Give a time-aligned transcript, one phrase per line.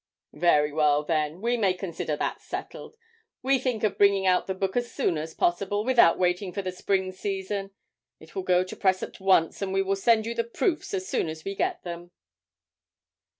[0.33, 2.95] 'Very well, then, we may consider that settled.
[3.43, 6.71] We think of bringing out the book as soon as possible, without waiting for the
[6.71, 7.69] spring season;
[8.19, 11.07] it will go to press at once and we will send you the proofs as
[11.07, 12.11] soon as we get them in.'